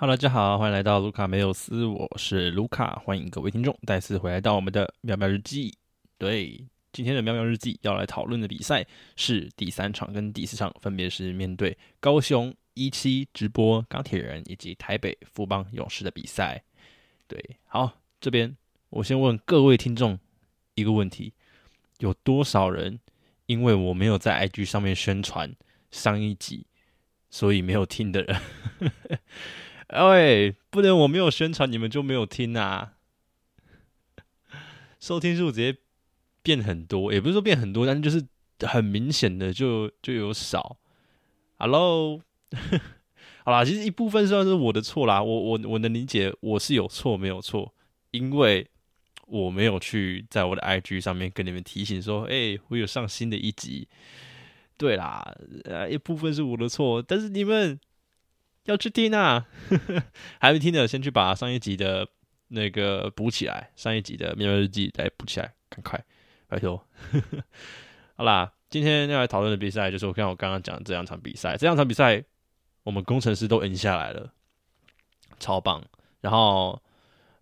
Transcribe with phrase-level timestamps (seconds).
[0.00, 5.76] Hello，大家好，欢迎来到卢卡梅有斯，我是卢卡，欢迎各位听众再次回来到我们的妙妙日记。
[6.16, 16.64] 对，今天的妙妙日记要来讨论的比赛是第三场跟第四场，分别是面对高雄一期直播钢铁人以及台北富邦勇士的比赛。
[17.28, 18.56] 对，好，这边
[18.88, 20.18] 我先问各位听众
[20.76, 21.34] 一个问题：
[21.98, 22.98] 有多少人
[23.44, 25.54] 因为我没有在 IG 上面宣传
[25.90, 26.64] 上一集，
[27.28, 28.40] 所以没有听的人？
[29.90, 32.92] 哎，不能我没有宣传，你们就没有听啊？
[35.00, 35.76] 收听数直接
[36.44, 38.24] 变很多，也不是说变很多，但就是
[38.60, 40.76] 很明显的就就有少。
[41.58, 42.20] Hello，
[43.44, 47.74] 好啦，其实一部分算是我的错啦，我我我能理解我是有错没有错，
[48.12, 48.64] 因为
[49.26, 53.88] 我没有去在我的 IG 上面跟你们提醒说，哎，我有上新的一集。
[54.76, 57.80] 对啦，呃，一部分是我的错，但是你们。
[58.64, 59.46] 要去听啊！
[60.38, 62.06] 还没听的，先去把上一集的
[62.48, 66.04] 那个补起来，上一集的《面包日记》再补起来，赶快
[66.46, 66.86] 拜托。
[68.16, 72.22] 好啦，今天要来讨论的比赛就是我看我刚刚讲的这两场比赛，这两场比赛
[72.82, 74.32] 我们工程师都赢下来了，
[75.38, 75.82] 超棒。
[76.20, 76.80] 然后，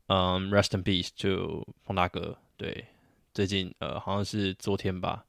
[0.06, 2.86] 嗯，Rest in peace 就彭大哥，对，
[3.34, 5.24] 最近呃好像是昨天吧，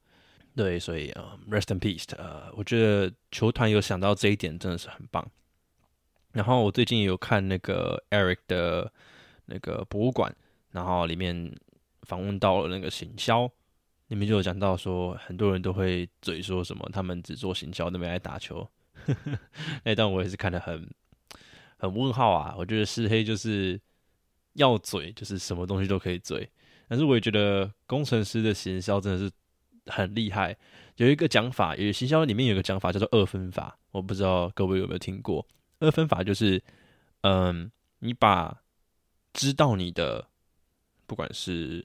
[0.54, 5.28] 对，所以呃 Rest in peace，呃，我觉得球团有想到这一点真的是很棒。
[6.32, 8.92] 然后我最近有看那个 Eric 的
[9.46, 10.34] 那个博物馆，
[10.70, 11.52] 然后里面
[12.02, 13.50] 访问到了那个行销，
[14.08, 18.68] 里面就有讲到说，很多人都会嘴说什么他们只做行销，都没来打球。
[19.84, 20.88] 那段我也是看的很
[21.78, 22.54] 很问号啊！
[22.56, 23.80] 我觉得是黑就是
[24.52, 26.48] 要嘴，就是什么东西都可以嘴。
[26.86, 29.30] 但是我也觉得工程师的行销真的是
[29.86, 30.56] 很厉害。
[30.96, 35.46] 有一个讲法，有行销里面有个讲法叫做二分法，我不知道各位有没有听过。
[35.80, 36.62] 二分法就是，
[37.22, 38.62] 嗯，你把
[39.32, 40.26] 知道你的，
[41.06, 41.84] 不管是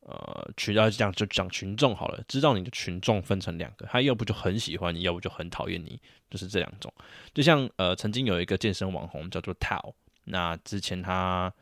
[0.00, 6.00] 呃群要讲就讲群众好了，知道你的群众分成两个，他要不就很喜欢你，要不就很讨厌你，
[6.30, 6.92] 就是这两种。
[7.34, 9.92] 就像呃，曾经有一个健身网红叫做 Tao，
[10.24, 11.52] 那之前他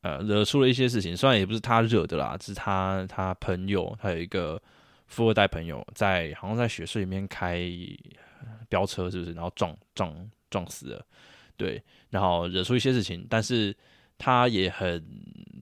[0.00, 4.60] 呃惹出了一些事情，虽然也不是他惹的啦，是他他朋友，他有一个
[5.06, 7.60] 富二代朋友在好像在雪隧里面开
[8.68, 9.32] 飙车，是不是？
[9.32, 10.30] 然后撞撞。
[10.50, 11.06] 撞死了，
[11.56, 13.74] 对，然后惹出一些事情，但是
[14.18, 15.02] 他也很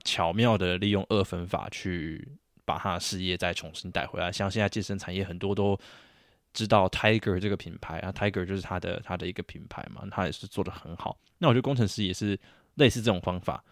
[0.03, 2.27] 巧妙的利用二分法去
[2.65, 4.31] 把他的事业再重新带回来。
[4.31, 5.79] 像现在健身产业很多都
[6.53, 11.17] 知道 Tiger 这个品牌啊，Tiger 就是他的他的一个品牌嘛，他也是做的很好。
[11.37, 12.37] 那我觉得工程师也是
[12.75, 13.63] 类似这种方法，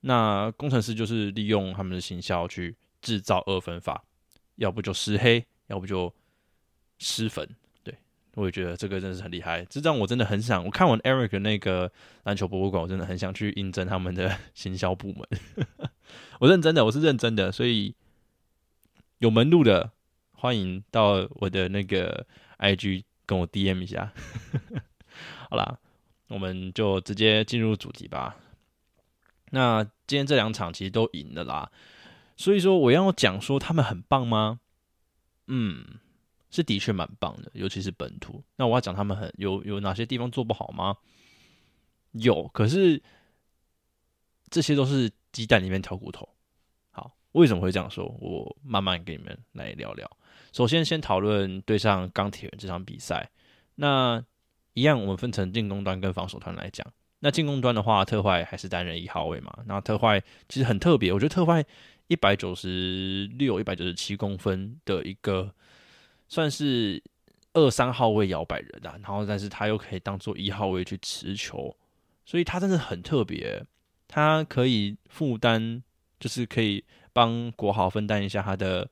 [0.00, 4.04] 那工程师就是利用他们的行销去制造二分法，
[4.56, 6.14] 要不就施黑，要不就
[6.98, 7.48] 施粉。
[8.36, 10.62] 我也觉得这个真的是很厉害，这让我真的很想。
[10.62, 11.90] 我看完 Eric 那个
[12.24, 15.26] 篮球博物馆，我真的很想去应征他们的 行销部门。
[16.40, 17.94] 我认真的，我是认真的，所以
[19.20, 19.90] 有门路的，
[20.32, 22.26] 欢迎到我的那个
[22.58, 24.12] IG 跟我 DM 一下。
[25.48, 25.78] 好啦，
[26.28, 28.36] 我们就直接进入主题吧。
[29.52, 31.70] 那今天这两场其实都赢了啦，
[32.36, 34.60] 所以说我要讲说他们很棒吗？
[35.46, 36.00] 嗯。
[36.56, 38.42] 是的确蛮棒的，尤其是本土。
[38.56, 40.96] 那我要讲他们很有有哪些地方做不好吗？
[42.12, 43.02] 有，可是
[44.48, 46.26] 这些都是鸡蛋里面挑骨头。
[46.92, 48.06] 好，为什么会这样说？
[48.20, 50.10] 我慢慢跟你们来聊聊。
[50.50, 53.30] 首先，先讨论对上钢铁人这场比赛。
[53.74, 54.24] 那
[54.72, 56.90] 一样，我们分成进攻端跟防守端来讲。
[57.18, 59.58] 那进攻端的话，特坏还是担任一号位嘛？
[59.66, 61.62] 那特坏其实很特别，我觉得特坏
[62.06, 65.54] 一百九十六、一百九十七公分的一个。
[66.28, 67.02] 算是
[67.54, 71.74] 二三号位摇摆人啊，然后但是他又可以当做一号位去持球，
[72.24, 73.64] 所以他真的很特别。
[74.08, 75.82] 他可以负担，
[76.20, 78.88] 就是可以帮国豪分担一下他的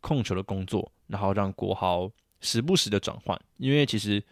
[0.00, 3.36] 控球的工作，然后让国豪时不时的转换。
[3.56, 4.22] 因为其实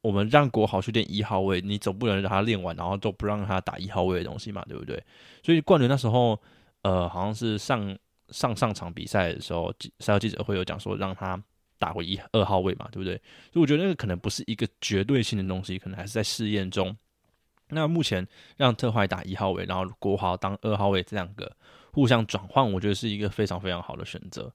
[0.00, 5.00] 我们让国豪去练一号位，你总不能让他练完，然后都不让他打一号位的东西嘛，对不对？
[5.42, 6.40] 所以冠伦那时候，
[6.82, 7.96] 呃，好像是上
[8.30, 11.40] 上上场比赛的时候，赛后记者会有讲说让他。
[11.80, 13.16] 打回一二号位嘛，对不对？
[13.50, 16.94] 所以我觉得那个可能不是一个绝对性的东西，可能还是在试验中。
[17.68, 18.26] 那目前
[18.58, 21.50] 让特坏打一号位，然后国豪当二号位，这两个
[21.90, 24.52] 互相转换，我觉得是一个非常非常好的选择。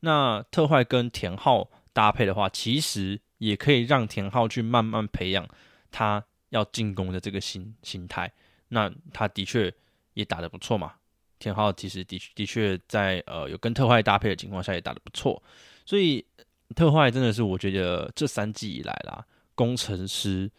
[0.00, 5.46] 那特坏跟田浩搭配的话，其实也可以让田浩去慢慢培养
[5.90, 8.32] 他要进攻的这个心心态。
[8.68, 9.70] 那他的确
[10.14, 10.94] 也打得不错嘛。
[11.38, 15.42] 田浩其实的的确在呃有跟特坏搭配的情况下也打得不错，
[15.84, 16.24] 所以。
[16.72, 19.24] 特坏真的是我觉得这三季以来啦，
[19.54, 20.50] 工程师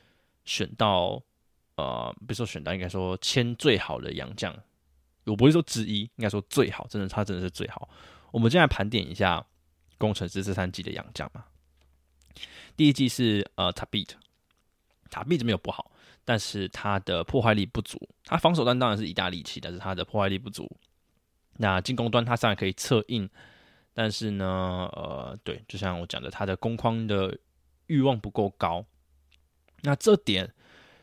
[0.46, 1.22] 选到
[1.76, 4.56] 呃，比如说选到应该说签最好的洋将，
[5.26, 7.90] 我不会说之一，应该说最好，真的他真的是最好。
[8.32, 9.46] 我们现在盘点一下
[9.98, 11.46] 工程师这三季的洋将嘛。
[12.76, 14.18] 第一季是呃塔比特，
[15.10, 15.92] 塔比特没有不好，
[16.26, 18.00] 但是他的破坏力不足。
[18.26, 20.70] 他防守端当然是一大利器，但是他的破坏力不足。
[21.58, 23.30] 那进攻端他虽然可以策应，
[23.94, 27.38] 但是呢，呃，对，就像我讲的，他的攻框的
[27.88, 28.84] 欲望不够高。
[29.82, 30.54] 那这点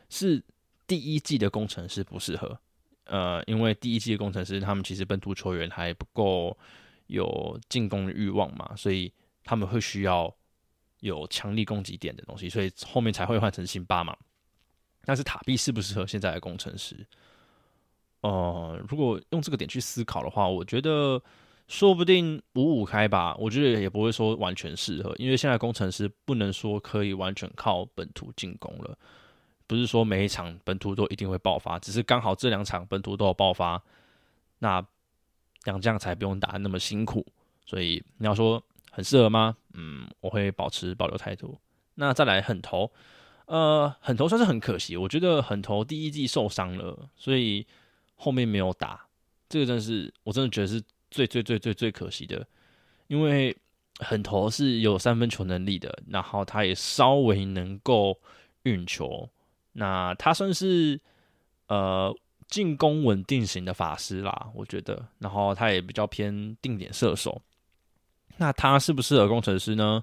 [0.09, 0.43] 是
[0.87, 2.59] 第一季的工程师不适合，
[3.05, 6.59] 呃，因为第一季的工程师他们其实本土球员还不够
[7.07, 9.13] 有进攻的欲望嘛，所以
[9.45, 10.35] 他们会需要
[11.01, 14.17] 有强力攻击点的东西，所以后面才会换成辛巴嘛。
[15.05, 17.07] 但是塔比适不适合现在的工程师？
[18.23, 21.23] 呃，如果用这个点去思考的话，我觉得
[21.71, 23.35] 说不定五五开吧。
[23.37, 28.99] 我觉得也不会说完全适合，因为现在工程师不能说可以完全靠本土进攻了。
[29.67, 33.81] 不是说每一场本土都一定会爆发，只是刚好这两场本土都有爆发，
[34.59, 34.85] 那
[35.65, 37.25] 两将才不用打那么辛苦。
[37.65, 39.57] 所以你要说很适合吗？
[39.75, 41.57] 嗯，我会保持保留态度。
[41.95, 42.91] 那再来狠头，
[43.47, 44.97] 呃，狠头算是很可惜。
[44.97, 47.67] 我觉得狠头第一季受伤了，所以。
[48.23, 49.07] 后面没有打，
[49.49, 52.47] 这个真是我真的觉得是最最最最最可惜的，
[53.09, 53.57] 因为
[53.99, 58.19] 狠头是有三分球能力的，然后他也稍微能够
[58.63, 59.29] 运球，
[59.73, 61.01] 那他算是
[61.67, 62.15] 呃
[62.49, 67.43] 进攻稳定型的法师啦，我觉得，然后他也比较偏定点射手，
[68.39, 70.03] 那他适不适合工程师呢？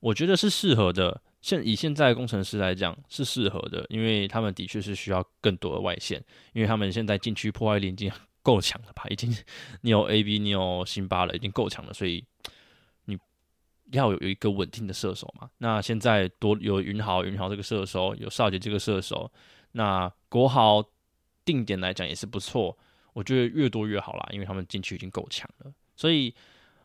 [0.00, 1.22] 我觉得是适合的。
[1.40, 6.22] 现以现在工程师来讲是适合的，因为他们的确是需要更多的外线，
[6.52, 8.10] 因为他们现在禁区破坏力已经
[8.46, 9.02] 够强了吧？
[9.10, 9.34] 已经
[9.80, 12.24] 你有 A B，你有辛巴了，已经够强了，所以
[13.06, 13.18] 你
[13.90, 15.50] 要有一个稳定的射手嘛。
[15.58, 19.28] 那现在多有云豪，云豪这个射手，有少杰这个射手，
[19.72, 20.84] 那国豪
[21.44, 22.78] 定点来讲也是不错，
[23.12, 26.32] 我觉得越多越好啦，因为他们进去已经够强了，所以。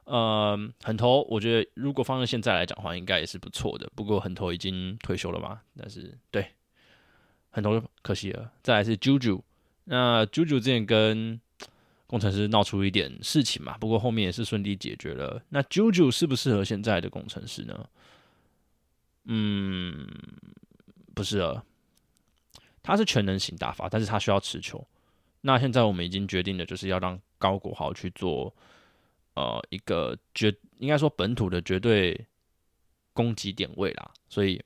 [0.03, 3.89] 呃，狠头，我觉得如果放在现在来讲的话，应该也是不错的。
[3.95, 6.45] 不过狠头已经退休了嘛，但是对，
[7.51, 8.51] 狠头可惜了。
[8.63, 9.39] 再来是 JuJu，
[9.85, 11.39] 那 JuJu 之前跟
[12.11, 15.41] 工程师闹出一点事情嘛，不过后面也是顺利解决了。
[15.47, 17.89] 那 JuJu 适不适合现在的工程师呢？
[19.23, 20.05] 嗯，
[21.15, 21.63] 不适合。
[22.83, 24.85] 他是全能型打法，但是他需要持球。
[25.39, 28.53] 那现在我们已经决定了，就是要让高国豪去做。
[29.33, 32.27] 呃，一个绝应该说本土的绝对
[33.13, 34.61] 攻击点位啦，所以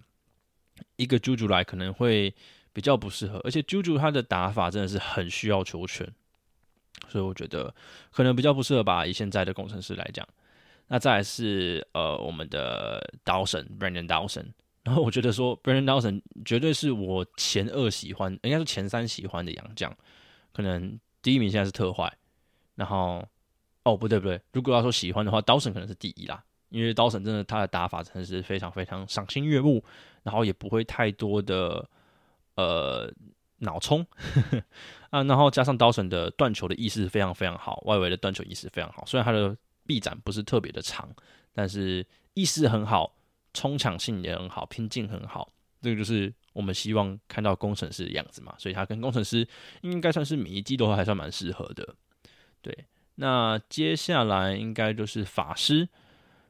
[0.95, 2.33] 一个 JuJu 来可能会
[2.74, 6.12] 比较不适合，而且 JuJu 他的打法真的是很需要球权，
[7.07, 7.74] 所以我觉得
[8.12, 9.06] 可能比较不适合吧。
[9.06, 10.27] 以现在的工程师来讲，
[10.88, 14.45] 那再来是呃我们的 Dawson Brandon Dawson，
[14.83, 19.95] 然后我觉得说 Brandon Dawson 绝对是我前二喜欢，应该是前三喜欢的洋将，
[20.53, 22.12] 可能第一名现在是特坏，
[22.75, 23.25] 然后。
[23.88, 29.86] 哦，不对不对，如果要说喜欢的话，刀神可能是第一啦，因为刀神真的他的打法真的是非常非常赏心悦目，
[30.24, 31.88] 然后也不会太多的
[32.56, 33.07] 呃
[33.59, 34.03] 脑冲
[35.16, 39.56] 啊，然后加上刀神的断球的意识非常非常好，外围的断球意识非常好，虽然他的
[39.88, 41.10] 臂展不是特别的长，
[41.54, 43.16] 但是意识很好，
[43.54, 45.50] 冲抢性也很好，拼劲很好，
[45.81, 49.48] 这个就是我们希望看到工程师的样子嘛，所以他跟工程师
[49.84, 51.95] 应该算是每一季都还算蛮适合的，
[52.62, 52.86] 对。
[53.16, 55.88] 那接下来应该就是法师，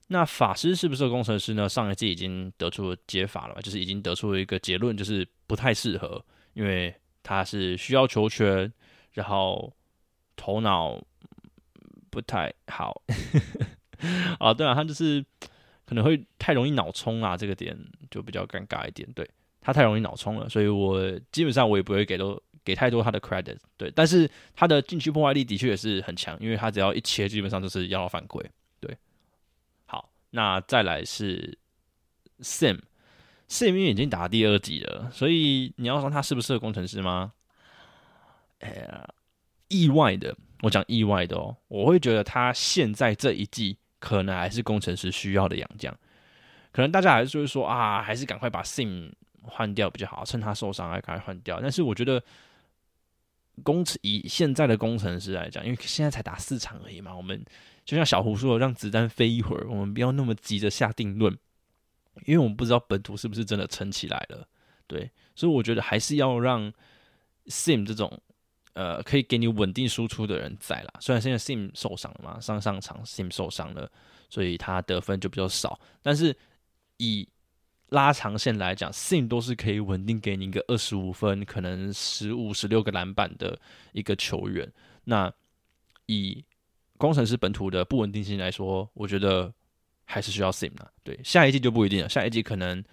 [0.08, 1.70] 那法师是不是工程师呢？
[1.70, 6.92] 上一季已经得出解法了，就是已经得出了一个结论，就是不太适合，因为
[7.26, 8.72] 他是需要球权，
[9.14, 9.74] 然后
[10.36, 11.02] 头脑
[12.12, 13.02] 不太好。
[14.40, 15.26] 啊，对啊，他就是
[15.86, 17.76] 可能会太容易脑冲啊，这个点
[18.12, 19.12] 就比较尴尬一点。
[19.14, 19.28] 对
[19.60, 22.40] 他太容易脑冲了，所以我基本上我也不会给多。
[22.66, 28.44] 给太多他的 credit，对，但是他的禁区破坏力的确也是很强，因为他只要一切，基本上就是要犯规。
[28.80, 28.98] 对，
[29.86, 31.56] 好，那再来是
[33.50, 37.34] Sim 已经打第二季了，所以你要说他适不适合工程师吗？
[38.60, 39.08] 哎呀，
[39.68, 45.96] 意外的，我讲意外的哦，我会觉得他现在这一季可能还是工程师需要的洋将，
[46.72, 49.12] 可能大家还是就会说啊，还是赶快把 Sim
[49.44, 51.60] 换掉比较好，趁他受伤还赶快换掉。
[51.62, 52.24] 但是我觉得。
[53.64, 57.42] 工程以现在的工程师来讲，因为现在才打四场而已嘛，我们
[57.86, 61.34] 就像小胡说的，让子弹飞一会儿，我们不要那么急着下定论，
[62.24, 64.48] 因为我们不知道本土是不是真的撑起来了。
[64.88, 66.72] 对，所以我觉得还是要让
[67.48, 68.22] Sim 这种
[68.74, 70.94] 呃可以给你稳定输出的人在啦。
[71.00, 73.92] 虽然现在 Sim 受伤了嘛，上上场 Sim 受伤了，
[74.30, 75.80] 所以他得分就比较少。
[76.02, 76.36] 但是
[76.98, 77.28] 以
[77.90, 83.60] 拉长线来讲，Sim 都是可以稳定给你一个二十五分，可能十五、十六个篮板的
[83.92, 84.72] 一个球员。
[85.04, 85.32] 那
[86.06, 86.44] 以
[86.98, 89.54] 工程师本土的不稳定性来说，我觉得
[90.06, 90.92] 还是需要 Sim 的。
[91.04, 92.84] 对，下一季就不一定了，下一季可能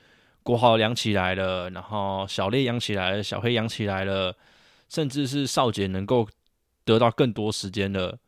[0.42, 4.36] 国豪养起来了，然后小烈养起来了，小黑养起来了，
[4.88, 6.28] 甚至是少杰能够
[6.84, 8.18] 得到更多时间的，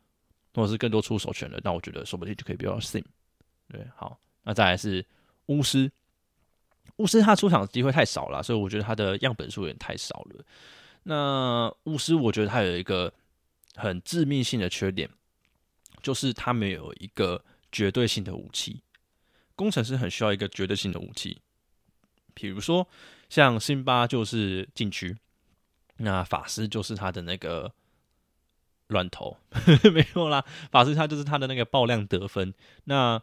[0.53, 3.03] 或者是更多出手权的，那我觉得说不定就可以不要 Sim。
[3.67, 5.05] 对，好，那再来是
[5.47, 5.91] 巫师。
[6.97, 10.45] 巫师他出场机会太少了，所以我觉得他的样本数有点太少了。
[11.03, 13.11] 那巫师我觉得他有一个
[13.75, 15.09] 很致命性的缺点，
[16.01, 17.43] 就是他没有一个
[17.75, 18.81] 绝对性的武器。
[19.53, 21.41] 工程师很需要一个绝对性的武器，
[22.33, 22.87] 比如说
[23.29, 25.17] 像辛巴就是禁区，
[25.97, 27.73] 那法师就是他的那个
[28.87, 29.37] 乱投，
[29.93, 32.53] 没有啦，法师他就是他的那个爆量得分。
[32.85, 33.21] 那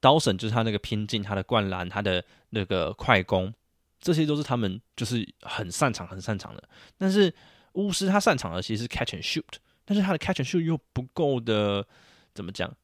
[0.00, 3.52] 刀神就是他那个拼劲，他的灌篮，他的那个快攻，
[4.00, 6.68] 这些都是他们就是很擅长、很擅长的。
[6.96, 7.34] 但是
[7.74, 11.86] 巫师他擅长的其实是 catch and shoot，但是他的 catch and shoot 又不够的，
[12.34, 12.74] 怎么讲？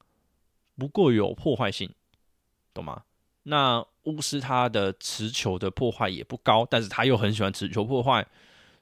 [0.79, 1.93] 不够有破坏性，
[2.73, 3.03] 懂吗？
[3.43, 8.27] 那巫师他的持球的破坏也不高，但是他又很喜欢持球破坏，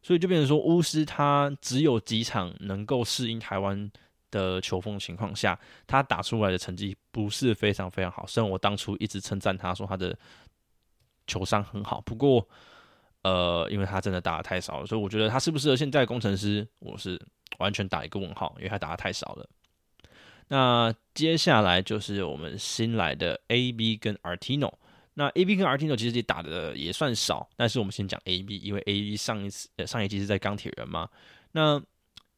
[0.03, 3.91] 所以就变成说巫师他只有几场能够适应台湾。
[4.29, 8.27] 的球风情况下，他打出来的成绩不是非常非常好。
[8.27, 10.15] 虽然我当初一直称赞他说他的
[11.29, 12.47] 球商很好，不过
[13.23, 17.19] 呃，因为他真的打的太少了，所以我觉得他适不适合现在工程师，我是
[17.59, 19.49] 完全打一个问号，因为他打的太少了。
[20.49, 24.73] 那接下来就是我们新来的 A B 跟 Artino。
[25.15, 31.09] 那 A B 跟 Artino 其实也打的也算少，但是我们先讲 A B，因为 A B 上一次上一季是在钢铁人嘛，
[31.53, 31.83] 那。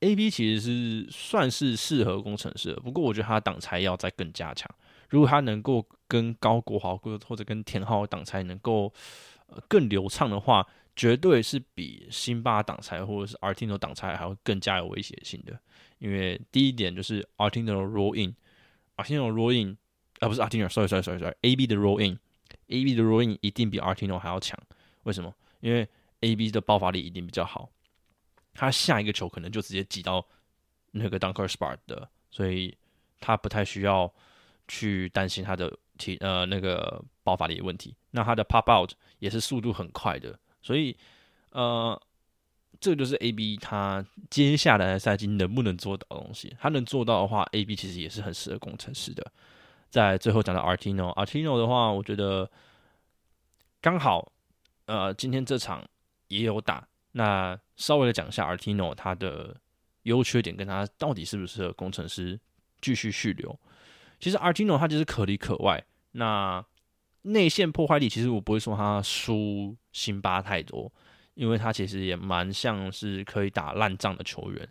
[0.00, 4.73] A B 其实是算是适合工程师的，不过我觉得他挡拆要再更加强。
[5.09, 8.93] 如果他能够跟高国豪或或者跟田浩挡拆能够
[9.49, 10.65] 呃更流畅的话，
[10.99, 15.57] 绝对是比辛巴挡拆或者是 Artino 挡拆还会更加有威胁性的。
[16.00, 19.78] 因为第一点就是 Artino roll in，Artino roll in
[20.19, 24.19] 啊不是 Artino，sorry sorry sorry sorry，A B 的 roll in，A B 的 roll in 一定比 Artino
[24.19, 24.59] 还要强。
[25.05, 25.33] 为什么？
[25.61, 25.88] 因为
[26.23, 27.71] A B 的爆发力一定比较好。
[28.55, 30.26] 他下一个球可能就直接挤到
[30.90, 32.76] 那个 dunker Spark 的，所以
[33.21, 34.12] 他不太需要
[34.67, 37.95] 去担心他的体呃那个爆发力的问题。
[38.11, 38.90] 那他的 pop out
[39.21, 40.37] 也是速度很快的，
[40.69, 40.95] 所以
[41.53, 41.99] 呃，
[42.79, 46.55] 这个就是 A B 他接下来的赛季能不能做到的东西。
[46.61, 49.33] 他能做到的话，A B 其实也是很适合工程师的。
[49.89, 52.51] 在最后讲到 Artino，Artino 的话，我觉得
[53.81, 54.31] 刚好
[54.85, 55.83] 呃今天这场
[56.27, 56.87] 也有打。
[57.13, 59.57] 那稍微的讲一下 Artino 他的
[60.03, 62.39] 优缺点，跟他到底适不适合工程师
[62.83, 63.59] 继续续留。
[64.21, 65.83] 其实 Artino 他就是可里可外。
[66.13, 66.63] 那
[67.23, 70.91] 内线破坏力，其实我不会说他输辛巴太多，
[71.35, 74.69] 因为他其实也蛮像是可以打烂仗的球员。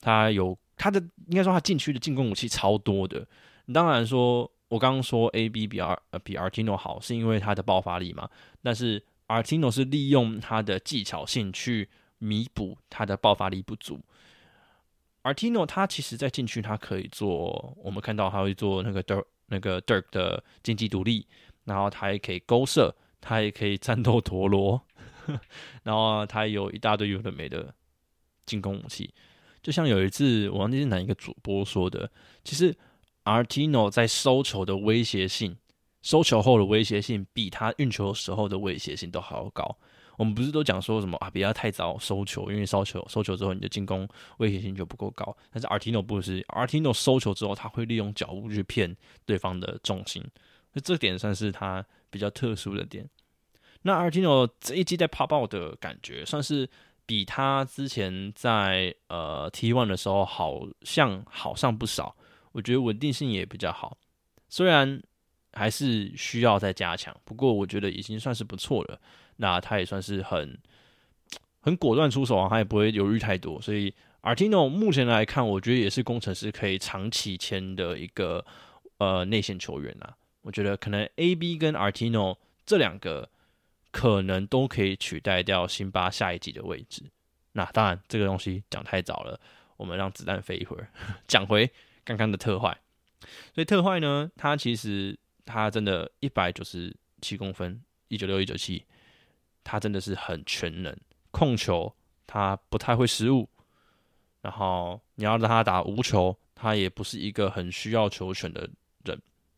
[0.00, 3.26] 他有他的应该说他禁区的进攻武器超多的。
[3.72, 8.28] 当然说，我刚刚说 A B 比 R 呃比 Artino 好，是因为他的爆发力嘛。
[8.62, 14.00] 但是 Artino 是利用他的技巧性去弥补他的爆发力不足。
[15.22, 21.26] Artino 他其实，在禁区他可以做，我们看到他会做那个 Dirk 那个 Dirk 的经济独立，
[21.64, 24.80] 然后他也可以勾射，他也可以战斗陀螺，
[25.82, 27.74] 然后他有一大堆有的没的
[28.46, 29.12] 进攻武器。
[29.62, 32.10] 就像有一次，我忘记是哪一个主播说的，
[32.44, 32.76] 其实
[33.24, 35.56] Artino 在收球的威胁性。
[36.02, 39.74] 收球后的威胁性比他运球时候的威胁性都还要高。
[40.18, 41.30] 我们不是都讲说什么啊？
[41.30, 44.06] 不要太早收球，因为收球收球之后你的进攻
[44.36, 45.34] 威胁性就不够高。
[45.50, 48.94] 但是 Artino 不是，Artino 收球之后他会利用脚步去骗
[49.24, 50.22] 对方的重心，
[50.74, 53.08] 那这点算是他比较特殊的点。
[53.82, 56.68] 那 Artino 这一季在 Popo 的感觉，算是
[57.06, 62.14] 比他之前在呃 T one 的时候好像好上不少。
[62.52, 63.96] 我觉得稳定性也比较好，
[64.50, 65.02] 虽然。
[65.56, 69.00] 还是需要再加强，不过我觉得已经算是不错了。
[69.36, 70.58] 那他也算是很
[71.60, 73.62] 很果断出手啊，他也不会犹豫太多。
[73.62, 78.44] 所以 Artino 目前来看，我觉得也是工程师可以长期签的一个
[78.98, 80.16] 呃内线球员啊。
[80.44, 83.28] 我觉得可能 AB 跟 Artino 这两个
[83.90, 87.02] 可能都可以取代掉辛巴下一季的位置。
[87.52, 89.38] 那当然这个东西讲太早了，
[89.76, 90.88] 我们让子弹飞一会儿，
[91.28, 91.70] 讲回
[92.04, 92.78] 刚刚的特坏。
[93.52, 95.18] 所以特坏呢，他其实。
[95.46, 98.82] 他真的一百九十七公分，一九六一九七，
[99.62, 100.96] 他真的是很全能，
[101.32, 101.94] 控球
[102.26, 103.46] 他不太会失误，
[104.40, 108.66] 然后你要让他打无球，他也不是一个很需要球权的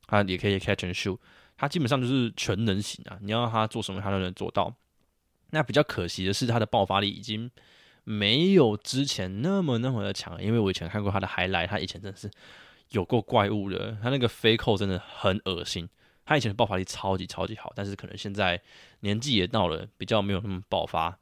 [0.08, 1.18] 人，他也可以 catch and shoot，
[1.56, 4.74] 他基本上就是全能型啊，你要让他做什么，他都能做到。
[5.50, 7.50] 那比较可惜的是，他的爆发力已经
[8.04, 12.30] 没有之前那么那么的强，因为我以前看过他的海来，他以前真的是
[12.90, 15.88] 有够怪物的，他那个飞扣真的很恶心。
[16.24, 18.60] 他以前的爆发力超级超级好，但是可能现在
[19.00, 21.16] 年纪也到了，比较没有那么爆发。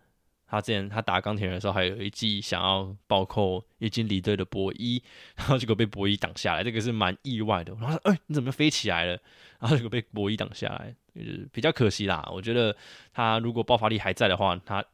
[0.46, 5.02] 他之前他打钢铁人的时候，还有一季想要暴扣已经离队的博伊，
[5.34, 7.72] 然后结果被博伊挡下来，这个是蛮意外的。
[7.80, 9.18] 然后说：“哎，你怎么飞起来了？”
[9.58, 12.28] 然后结果被博伊挡下来，就是比较可惜啦。
[12.30, 12.76] 我觉得
[13.12, 14.84] 他如果爆发力还在的话，他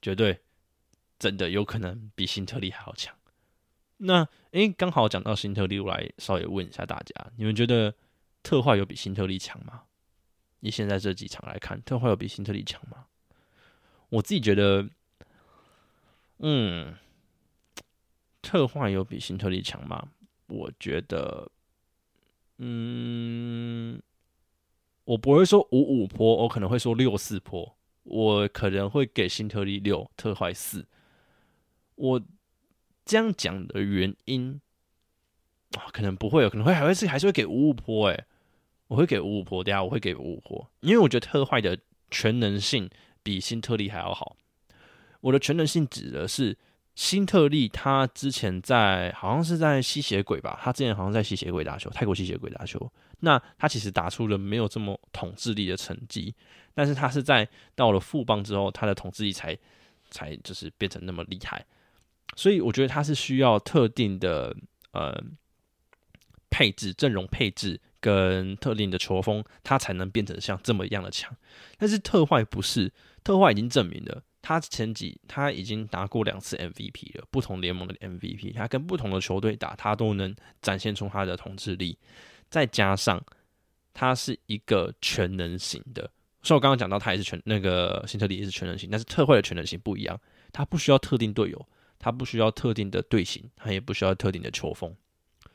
[0.00, 0.38] 绝对
[1.18, 3.14] 真的有可能比辛特利还要强。
[3.98, 7.94] 那哎，刚好讲到辛特利，我来稍微问一下大家：你们觉得
[8.42, 9.82] 特坏有比辛特利强吗？
[10.60, 13.06] 以现在这几场来看，特坏有比辛特利强吗？
[14.08, 14.88] 我自己觉得。
[16.40, 16.94] 嗯，
[18.42, 20.08] 特坏有比新特利强吗？
[20.46, 21.50] 我觉得，
[22.58, 24.02] 嗯，
[25.04, 30.86] 我不会说五五坡，我可能会说六四坡，我可能会给新特利六，特坏四。
[31.94, 32.20] 我
[33.04, 34.60] 这样讲的原因
[35.76, 38.26] 啊，可能不会有，可能会还会是还是会给五五坡，哎，
[38.88, 41.78] 我会给五五坡，等下我会给五五坡，因为我觉得特坏的
[42.10, 42.88] 全能性
[43.22, 44.36] 比新特利还要好。
[45.20, 46.56] 我的全能性指的是
[46.94, 52.90] 新特利，他之前在好像是在吸血鬼吧，他之前好像在吸血鬼打球，泰国吸血鬼打球。
[53.20, 56.34] 那他其实打出了没有这么统治力的成绩，
[56.74, 59.56] 但是他是在到了副帮之后，他的统治力才
[60.10, 61.64] 才就是变成那么厉害。
[62.34, 64.56] 所以我觉得他是需要特定的
[64.92, 65.22] 呃
[66.48, 71.34] 配置、阵容配置跟特定的球风，他才能变成像这么一样的强。
[71.76, 74.22] 但是特坏不是，特坏已经证明了。
[74.42, 81.98] 他前几他已经拿过两次 MVP 了，不同联盟的 MVP，他跟不同的球队打，他都能展现出他的统治力。
[82.48, 83.22] 再加上
[83.92, 86.10] 他是一个全能型的，
[86.42, 90.20] 所以我刚刚讲到他也是全那个辛特利也是全能型，但是特惠的全能型不一样，
[90.52, 94.94] 他不需要特定队友，他不需要特定的队形，他也不需要特定的球风，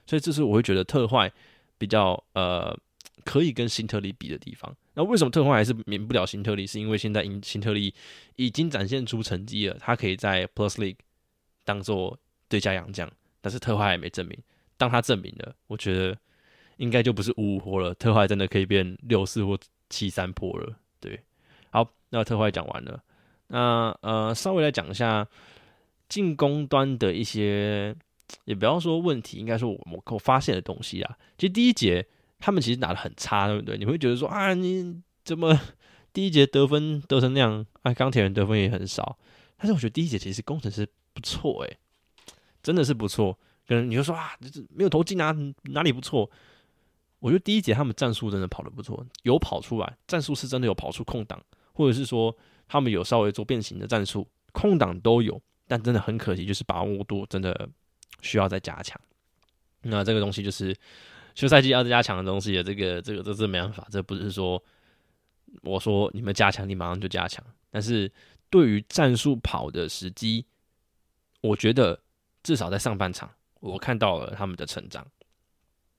[0.06, 1.32] 所以这是我会觉得特坏
[1.78, 2.78] 比较呃。
[3.24, 6.66] 可以跟辛特利比的地方，那为什么特坏还是免不了新特利？
[6.66, 7.94] 是因为现在新新特利
[8.38, 10.96] 已经展现出成绩了，他可以在 Plus League
[11.66, 12.18] 当做
[12.50, 14.40] 最佳洋将，但是特坏还没证明。
[14.78, 16.18] 当他证明了，我觉得
[16.78, 20.74] 应该就不是五五坡了，特坏真的可以变六四或七三坡了。
[21.02, 21.20] 对，
[21.72, 23.04] 好，那特坏讲完了，
[23.48, 25.28] 那呃，稍微来讲一下
[26.08, 27.94] 进攻端的一些，
[28.46, 31.18] 也不要说问题，应该说我我发现的东西啊。
[31.38, 32.08] 其实第一节。
[32.46, 33.76] 他们其实打的很差，对不对？
[33.76, 35.60] 你会觉得说啊，你怎么
[36.14, 37.66] 第一节得分得成那样？
[37.82, 39.18] 啊，钢铁人得分也很少。
[39.58, 41.78] 但是我觉得第一节其实工程师不错，诶，
[42.62, 43.36] 真的是不错。
[43.68, 46.30] 可能你就说啊，就是没有投进啊，哪里不错？
[47.18, 55.42] 我觉得第一节他们战术真的跑的不错，有跑出来，战术是真的有跑出空档，或者是说他们有稍微做变形的战术，空档都有。
[55.68, 57.68] 但真的很可惜，就是把握度真的
[58.22, 59.02] 需要再加强。
[59.82, 60.78] 那这个东西就是。
[61.36, 64.62] 休赛季要加强的东西，这个这个这是没办法，这不是说
[65.62, 67.46] 我说你们加强，你马上就加强。
[67.70, 68.12] 但是
[68.50, 70.46] 对于战术跑的时机，
[71.42, 72.02] 我觉得
[72.42, 75.06] 至少在上半场，我看到了他们的成长。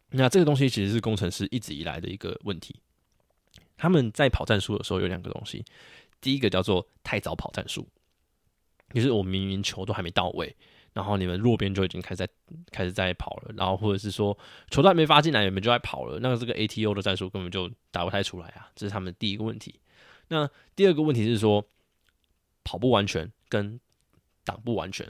[0.09, 2.81] 那这个东西其实是工程师一直以来的一个问题。
[3.77, 5.63] 他们在跑战术的时候有两个东西，
[6.19, 7.87] 第一个叫做太早跑战术，
[8.95, 10.57] 就是我明明球都还没到位。
[10.97, 12.29] 然后你们弱边就已经开始在
[12.73, 14.37] 开始在跑了，然后或者是说
[14.71, 19.79] 球都还没发进来，你们就在跑了，那个这个 ATO 的战术根本就打不太出来啊，这是他们第一个问题。
[20.29, 21.63] 那第二个问题是说
[22.65, 23.79] 跑不完全跟
[24.43, 25.07] 挡不完全。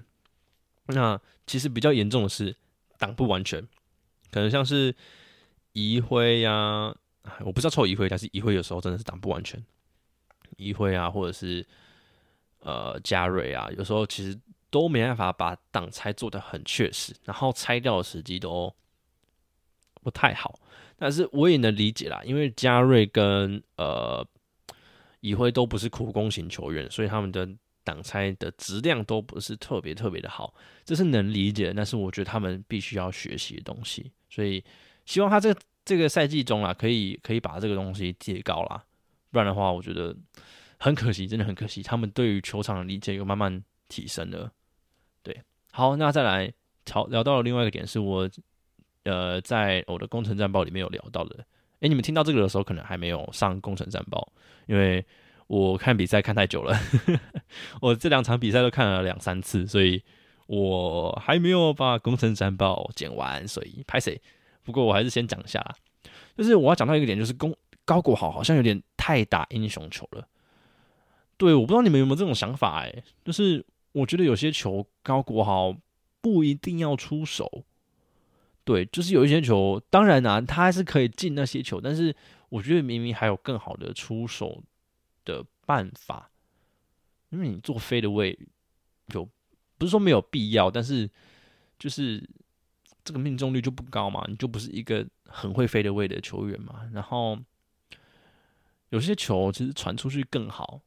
[0.86, 2.56] 那其实比较严重的是
[2.98, 3.62] 挡不完全，
[4.32, 4.92] 可能像是
[5.70, 6.92] 移灰呀，
[7.44, 9.64] 我不知道抽移灰，但是移灰有时候真的是挡不完全。
[10.56, 11.64] 移灰啊，或者是
[12.58, 14.36] 呃加瑞啊，有时候其实。
[14.76, 18.70] 都没办法把挡拆做的很确实，然后拆掉的时机都
[20.02, 20.60] 不太好。
[20.98, 24.22] 但是我也能理解啦，因为嘉瑞跟呃
[25.20, 27.48] 以辉都不是苦攻型球员，所以他们的
[27.84, 30.52] 挡拆的质量都不是特别特别的好，
[30.84, 31.72] 这是能理解。
[31.74, 34.62] 但是我觉得他们必须要学习的东西，所以
[35.06, 38.84] 希望他这这个赛季中啊，可以可以把这个东西提高啦，
[39.30, 40.14] 不然的话，我觉得
[40.78, 41.82] 很可惜，真的很可惜。
[41.82, 44.52] 他们对于球场的理解又慢慢提升了。
[45.76, 46.50] 好，那再来
[46.86, 48.26] 聊聊到了另外一个点，是我
[49.04, 51.44] 呃在我的工程战报里面有聊到的。
[51.80, 54.26] 诶，你们听到这个的时候，可能还没有上工程战报，
[54.64, 55.04] 因为
[55.48, 56.74] 我看比赛看太久了，
[57.82, 60.02] 我这两场比赛都看了两三次，所以
[60.46, 64.18] 我还没有把工程战报剪完，所以拍谁？
[64.62, 65.62] 不过我还是先讲一下，
[66.38, 70.26] 就是我要讲到一个点，就是工高国豪好像有点太打英雄球了。
[71.36, 73.62] 对，我不知道你们有没有这种想法，哎，就是
[73.96, 75.74] 我觉得有些球高国豪
[76.20, 77.64] 不一定要出手。
[78.62, 82.14] 对，就是有一些球，当然啊，他还是可以进那些球，但是
[82.50, 84.62] 我觉得明明还有更好的出手
[85.24, 86.30] 的办法，
[87.30, 88.38] 因为你做飞的位
[89.14, 89.26] 有
[89.78, 91.08] 不是说没有必要，但是
[91.78, 92.28] 就是
[93.02, 96.82] 这个命中率就不高嘛，你就不是一个很会飞的位的球员嘛。
[96.92, 97.38] 然后
[98.90, 100.80] 有些球其实传出去更好，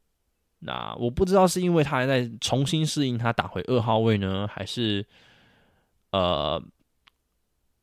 [0.60, 5.04] 那我不知道是因为他还在重新适应他打回二号位呢，还是
[6.12, 6.62] 呃。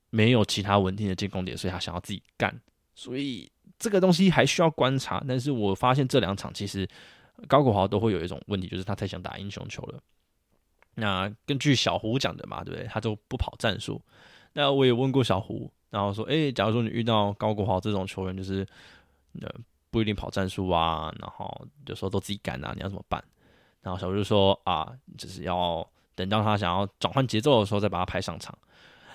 [0.10, 2.62] 没有其他稳定的进攻点，所以他想要自己干，
[2.96, 5.22] 所以这个东西还需要观察。
[5.28, 6.88] 但是我发现这两场其实
[7.46, 10.00] 高国豪都会有一种问题，就是他太想打英雄球了。
[10.96, 12.88] 那根据小胡讲的嘛，对不对？
[12.88, 14.02] 他就不跑战术。
[14.54, 18.66] 那我也问过小胡，然后说：“诶，假如说你遇到高国豪这种球员，就是
[19.42, 19.50] 呃
[19.90, 23.24] 不一定跑战术啊，然后有时候都自己干啊，你要怎么办？”
[23.82, 28.58] 然后小胡就说：“啊，就是要等到他想要转换节奏的时候，再把他派上场。”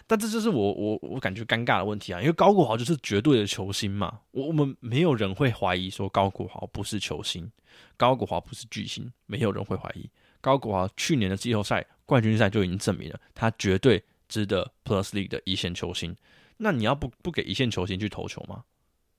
[0.06, 7.50] 但这就是我我我感觉尴尬的问题啊，因为高国豪就是绝对的球星嘛，我我们没有人会怀疑说高国豪不是球星，
[7.96, 10.10] 高国豪不是巨星，没有人会怀疑。
[10.40, 16.14] 高国豪去年的季后赛冠军赛就已经证明了，他绝对值得 Plus League 的一线球星。
[16.56, 18.64] 那你要不不给一线球星去投球吗？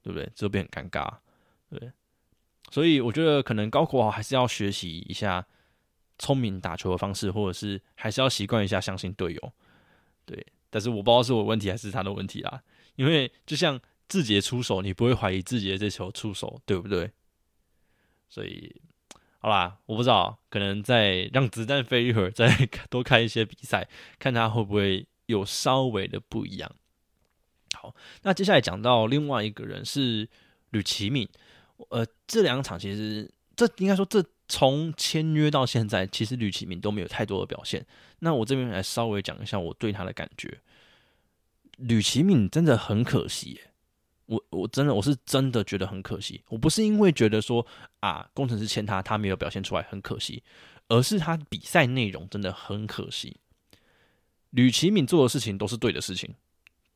[0.02, 0.30] 对不对？
[0.36, 1.10] 这变很尴尬，
[1.80, 1.92] 对。
[2.72, 5.46] 所以我觉得可能高国豪还是要学习一下
[6.18, 9.54] 聪明打球的方式，或者是还是要习惯一下相信队友，
[10.26, 10.46] 对。
[10.70, 12.64] 但是我不知道是我问题还是他的问题啦，
[12.96, 17.12] 因为就像志杰出手，你不会怀疑志杰这球出手对不对？
[18.28, 18.82] 所以
[19.38, 22.50] 好啦，我不知道，可能再让子弹飞一会儿，再
[22.90, 26.76] 多看一些比赛，看他会不会有稍微的不一样。
[27.74, 30.28] 好，那接下来讲到另外一个人是
[30.72, 31.30] 吕奇敏，
[31.90, 34.24] 呃，这两场其实这应该说这。
[34.50, 37.84] 从签约到现在，其实吕启明都没有太多的表现。
[38.20, 40.60] 那我这边来稍微讲一下我对他的感觉。
[41.78, 43.62] 吕启敏真的很可惜，
[44.26, 46.44] 我我真的我是真的觉得很可惜。
[46.50, 47.66] 我不是因为觉得说
[48.02, 50.44] 啊，工程师签他，他没有表现出来很可惜，
[50.90, 53.38] 而是他比赛内容真的很可惜。
[54.50, 56.36] 吕启敏做的事情都是对的事情，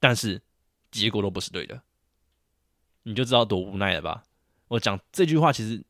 [0.01, 0.41] 但是
[0.91, 1.81] 结果都不是对的，
[3.03, 4.25] 你就知道多无奈了吧？
[4.67, 5.83] 我讲这句话其实。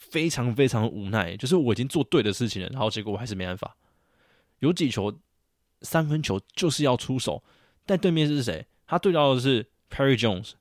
[0.00, 3.76] 非常非常无奈，就是我已经做对的事情了，然后结果我还是没办法。
[4.60, 5.12] 有几球
[5.82, 7.42] 三分球就是要出手，
[7.84, 8.64] 但对面是谁？
[8.86, 10.52] 他对到的是 Perry Jones，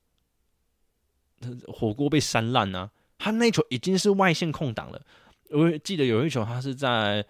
[1.67, 2.91] 火锅被扇烂啊！
[3.19, 5.05] 他那球已经是外线空档了。
[5.51, 7.23] 我记得有一球，他是在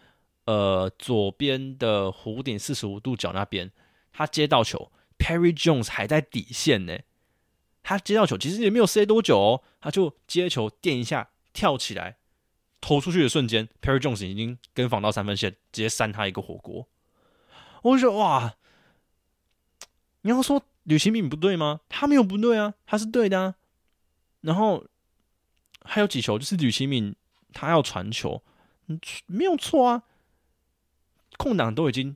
[0.46, 3.70] 呃左边的弧顶四十五度角那边，
[4.14, 6.98] 他接到球，Perry Jones 还在底线呢。
[7.88, 11.30] 他接到球其实也没有塞多久哦，他就接球垫一下。
[11.54, 12.18] 跳起来
[12.80, 16.88] 投出去的瞬间，Perry Jones 已经跟防到三分线，直接扇他一个火锅。
[17.82, 18.54] 我就觉得哇，
[20.22, 21.82] 你要说吕奇敏不对吗？
[21.90, 23.56] 他没有不对啊，他是对的啊。
[24.42, 24.86] 然后
[25.82, 27.16] 还有几球就是吕奇敏
[27.54, 28.44] 他要传球，
[29.26, 30.04] 没有错啊，
[31.38, 32.16] 空档都已经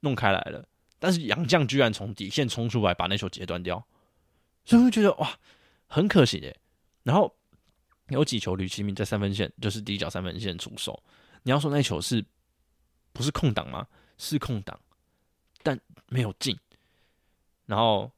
[0.00, 0.68] 弄开来了，
[1.00, 3.84] 但是杨绛居然从底线冲出来把那球截断掉，
[4.64, 5.38] 所以我觉得哇，
[5.86, 6.54] 很可惜的。
[7.02, 7.34] 然后。
[8.08, 11.02] 有几球吕其明在三分线，就是底角三分线出手。
[11.44, 12.22] 你要说那球是
[13.14, 13.86] 不是空档吗？
[14.18, 14.78] 是空档，
[15.62, 16.54] 但没有进。
[17.64, 18.12] 然后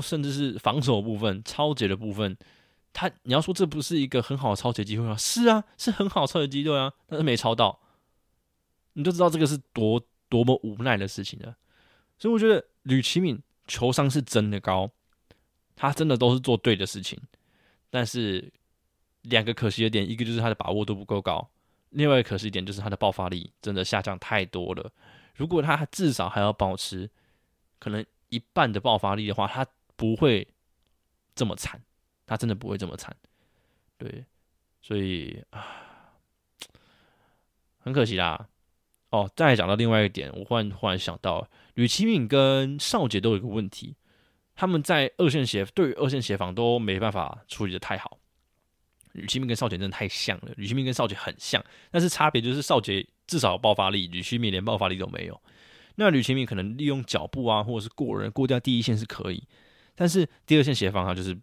[0.00, 2.36] 甚至是防守部分、超节的部分，
[2.92, 5.16] 他你要说这不是一个很好的超节机会吗？
[5.16, 7.80] 是啊，是很好超节机会啊，但是没超到。
[8.92, 11.56] 你就知道这个是多多么无奈的事情了。
[12.20, 14.92] 所以我觉得吕其敏球商是真的高，
[15.76, 17.20] 他真的都是做对的事情，
[17.90, 18.52] 但是。
[19.24, 21.48] 两个可惜的点，一个就是他的把握度不够高，
[21.88, 24.92] 另外一个可惜点就是他的爆发力真的下降太多了。
[25.34, 27.08] 如果他至少还要保持
[27.78, 30.46] 可能一半的爆发力的话，他不会
[31.34, 31.80] 这么惨，
[32.26, 33.16] 他真的不会这么惨。
[33.96, 34.26] 对，
[34.82, 35.64] 所以啊，
[37.78, 38.46] 很可惜啦。
[39.08, 43.96] 哦，再讲到另外一个点，我忽然忽然想到，吕奇敏跟邵杰都有一个问题，
[44.54, 48.18] 他们在二线协对于二线协防都没办法处理的太好。
[49.12, 55.40] 吕其明跟少杰真的太像了，吕其明跟少杰很像，但是差别就是少杰至少有爆发力，吕其明连爆发力都没有。
[55.94, 59.40] 那吕其明可能利用脚步啊，或者是过人过掉第一线是可以，
[59.94, 61.38] 但是第二线协防他就是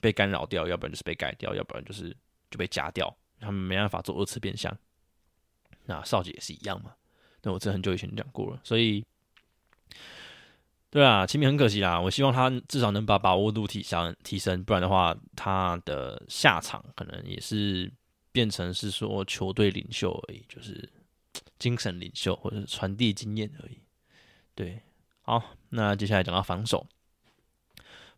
[0.00, 2.10] 被干扰掉，要不然就是被盖掉，要不然就是
[2.50, 4.76] 就被夹掉，他们没办法做二次变相。
[5.84, 6.92] 那少杰也是一样嘛？
[7.42, 9.04] 那我这很久以前讲过了，所以
[10.94, 17.92] 对啊，齐米很可惜啦，我希望他至少能把把握度提升提升，不然的话，他的下场可能也是
[18.30, 20.88] 变成是说球队领袖而已，就是
[21.58, 23.80] 精神领袖或者是传递经验而已。
[24.54, 24.80] 对，
[25.22, 26.86] 好，那接下来讲到防守。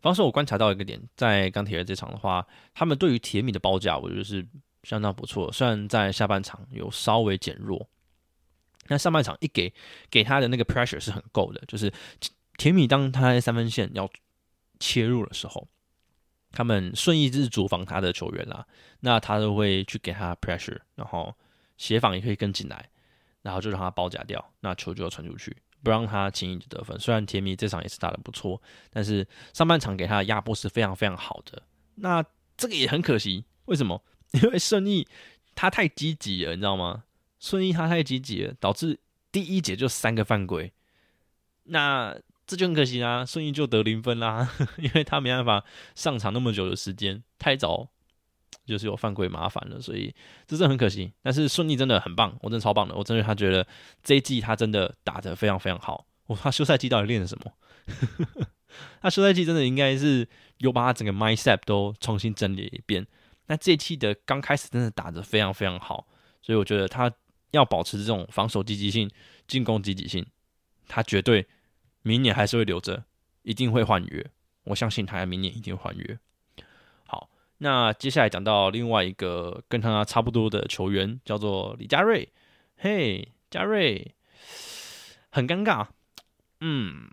[0.02, 4.46] 防守我观察到一个点，在钢铁人这场的话，他们对于铁米的包夹，我觉得是
[4.82, 5.50] 相当不错。
[5.50, 7.88] 虽然在下半场有稍微减弱，
[8.88, 9.72] 那上半场一给
[10.10, 11.64] 给他的那个 pressure 是很够的。
[11.66, 11.90] 就是
[12.56, 14.10] 铁米当他在三分线要
[14.78, 15.68] 切入的时候，
[16.52, 18.66] 他们顺义是主防他的球员啦，
[19.00, 21.34] 那他都会去给他 pressure，然后
[21.76, 22.88] 协防也可以跟进来，
[23.42, 25.56] 然后就让他包夹掉，那球就要传出去。
[25.82, 26.98] 不让他轻易的得分。
[26.98, 31.62] 虽然甜米这场也是打的不错，但是上半场给他的压迫是非常非常好的。
[31.96, 32.24] 那
[32.56, 34.02] 这个也很可惜，为什么？
[34.32, 35.06] 因为顺义
[35.54, 37.04] 他太积极了，你知道吗？
[37.38, 38.98] 顺义他太积极了，导致
[39.30, 40.72] 第一节就三个犯规。
[41.64, 47.88] 那这就很可惜啊，顺义就得零分啦， 因为他没办法上场那么久的时间，太早。
[48.64, 50.12] 就是有犯规麻烦了，所以
[50.44, 51.12] 这真的很可惜。
[51.22, 52.96] 但是顺义真的很棒，我真的超棒的。
[52.96, 53.64] 我真的他觉得
[54.02, 56.04] 这一季他真的打得非常非常好。
[56.26, 57.52] 我他休赛季到底练了什么？
[59.00, 60.28] 他休赛季真的应该是
[60.58, 63.06] 有把他整个 mindset 都重新整理了一遍。
[63.46, 66.04] 那这一季的刚开始真的打得非常非常好，
[66.42, 67.08] 所以我觉得他
[67.52, 69.08] 要保持这种防守积极性、
[69.46, 70.26] 进攻积极性，
[70.88, 71.46] 他绝对
[72.06, 73.02] 明年还是会留着，
[73.42, 74.24] 一定会换约。
[74.62, 76.16] 我相信他明年一定会换约。
[77.04, 82.28] 好那接下来讲到另外一个跟他差不多的球员，叫做李佳瑞。
[82.76, 84.14] 嘿，佳瑞，
[85.30, 85.84] 很尴尬。
[86.60, 87.10] 嗯，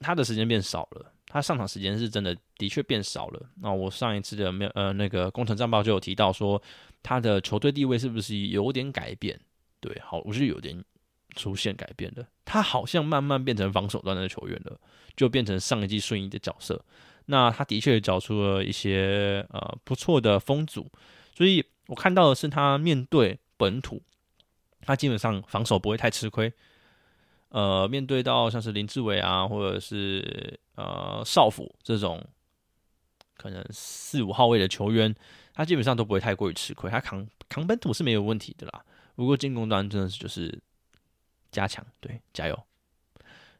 [0.00, 3.48] 他的时间变少了，他上场时间是真的的确变少了。
[3.62, 6.60] 那我上一次的没有呃那个工程战报就有提到说，
[7.04, 9.40] 他的球队地位是不是有点改变？
[9.78, 10.84] 对，好，我是有点
[11.34, 12.26] 出现改变的。
[12.44, 14.78] 他好像慢慢变成防守端的球员了，
[15.16, 16.82] 就变成上一季顺义的角色。
[17.26, 20.90] 那他的确找出了一些呃不错的风阻，
[21.34, 24.02] 所以我看到的是他面对本土，
[24.82, 26.52] 他基本上防守不会太吃亏。
[27.48, 32.22] 呃，面对到像是林志伟啊，或者是呃少辅这种
[33.36, 35.14] 可能四五号位的球员，
[35.54, 36.90] 他基本上都不会太过于吃亏。
[36.90, 38.84] 他扛扛本土是没有问题的啦。
[39.14, 40.60] 不过进攻端真的是就是
[41.54, 42.66] 加强，对，加油。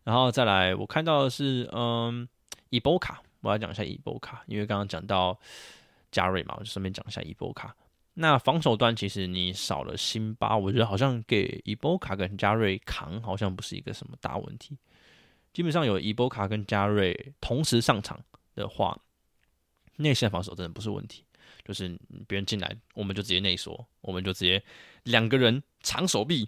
[0.03, 2.29] 然后再来，我看到的是嗯
[2.69, 3.23] 伊波卡。
[3.41, 5.39] 我要讲一下伊波卡，因为刚刚讲到
[6.11, 7.77] 加瑞嘛，我就顺便讲一下伊波卡。
[8.15, 14.77] 那防守端其实你少了辛巴，我觉得好像给伊波卡跟加瑞扛，好像不是一个什么大问题。
[15.53, 18.19] 基本上有伊波卡跟加瑞同时上场
[18.55, 18.99] 的话，
[19.97, 21.25] 内线防守真的不是问题。
[21.65, 24.63] 就是别人进来，我们就直接内缩，我们就直接
[25.05, 26.47] 两个人长手臂、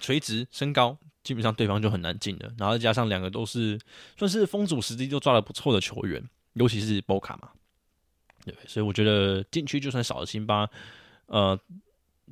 [0.00, 0.96] 垂直身高。
[1.22, 3.76] 基本上对方就很难进了，然后再加上两个都是
[4.16, 6.22] 算是封阻时机就抓的不错的球员，
[6.52, 7.50] 尤其是波卡嘛，
[8.44, 10.70] 对，所以我觉得禁区就算少了辛巴，
[11.26, 11.58] 呃，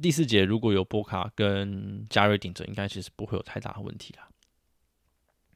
[0.00, 4.28] 第四节如果有波卡跟加瑞顶着，应该其实不会有太大的问题啦。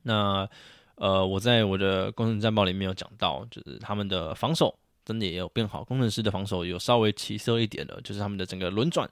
[0.03, 0.51] 那
[0.97, 9.09] 呃，我在我的工程战报里面有讲到，就是他们的防守真的也有变好，工程师的防守有稍微起色一点的，就是他们的整个轮转。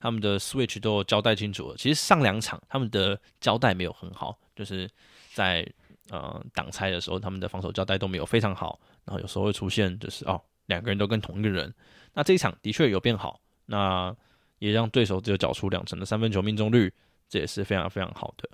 [0.00, 1.76] 他们的 switch 都交代清楚了。
[1.76, 4.88] 其实上两场他们的交代没有很好，就是
[5.34, 5.66] 在
[6.10, 8.80] 呃挡拆的时候，他们的防守交代都没有非常好。
[9.04, 11.74] 然后有时候会出现就是哦两个人都跟同一个人。
[12.14, 14.14] 那这一场的确有变好，那
[14.58, 16.92] 也让对手只有缴出两成的三分球命中率，
[17.28, 18.48] 这也是非常非常好的。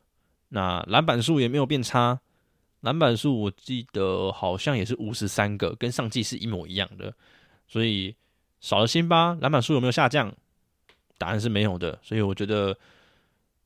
[0.49, 2.21] 那篮板数也没有变差，
[2.81, 7.15] 篮板数我记得好像也是五十三个，跟上季是一模一样的。
[7.67, 8.15] 所以
[8.61, 10.33] 少了辛巴，篮板数有没有下降？
[11.17, 12.77] 答案是没有的，所以我觉得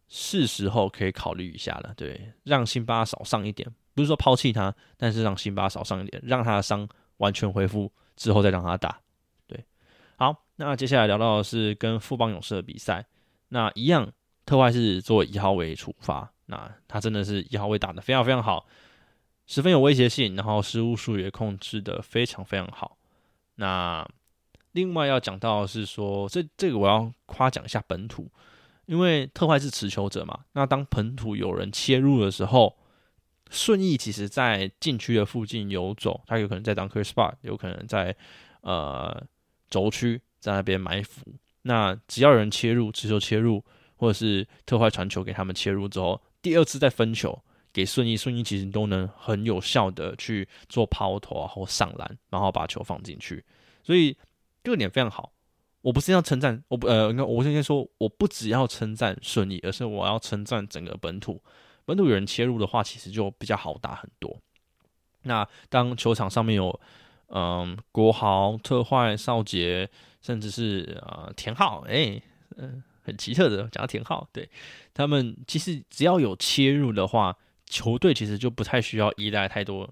[0.08, 1.92] 是时候可以考虑一下了。
[1.96, 9.00] 对，让辛巴少上一点，不是说抛弃他，但是让辛巴少上一点，让他的伤完全恢复之后再让他打。
[9.46, 9.64] 对，
[10.16, 13.04] 好，那接下来聊到的是跟富邦勇士的比赛，
[13.48, 14.12] 那一样，
[14.44, 18.66] 特坏是做一号位出发，那他真的是一号位打的非常非常好，
[19.46, 22.98] 十分有威胁性，然后失误数也控制的非常非常好，
[23.54, 24.06] 那。
[24.72, 28.30] 另外要讲到是说，这这个我要夸奖一下本土，
[28.86, 30.40] 因为特坏是持球者嘛。
[30.52, 32.76] 那当本土有人切入的时候，
[33.50, 38.14] 顺义其实在禁区的附近游走，他有可能在当 Chris spot，有可能在
[38.60, 39.26] 呃
[39.70, 41.22] 轴区在那边埋伏。
[41.62, 43.64] 那只要有人切入，持球切入，
[43.96, 53.42] 或者是特坏传球给他们切入之后，第二次再分球给顺义，顺义其实都能很有效的去做抛投啊或上篮，然后把球放进去，
[53.82, 54.14] 所以。
[54.68, 55.32] 这个点非常好，
[55.80, 61.42] 我不是要称赞，我不呃，应该我先先说，我不只要称赞顺义，而是我要称赞整个本土
[61.86, 64.38] 本土有人切入的话，其实就比较好打很多。
[65.22, 66.78] 那当球场上面有
[67.28, 69.88] 嗯国豪、特坏、少杰，
[70.20, 72.20] 甚至是呃田浩，哎，
[72.58, 74.50] 嗯，很奇特的讲到田浩，对
[74.92, 79.88] 他们其实只要有切入的话，球队其实就不太需要依赖太多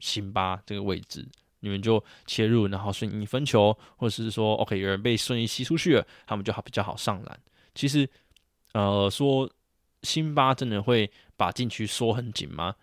[0.00, 1.26] 辛巴这个位置。
[1.60, 7.40] 你们就切入，然后顺应分球，或者是说，OK，有人被顺利吸出去了，他们就好比较好上篮。
[7.74, 8.08] 其实，
[8.72, 9.50] 呃，说
[10.02, 12.74] 辛巴真的会把禁区缩很紧吗？